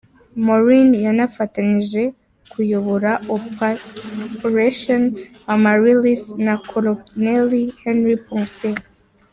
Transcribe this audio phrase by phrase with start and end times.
[0.45, 2.01] Maurin yanafatanyije
[2.51, 5.03] kuyobora “opÃ©ration
[5.53, 8.77] Amaryllis” na koloneli Henri Poncet.